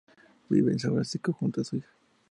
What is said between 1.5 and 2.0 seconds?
a su hija.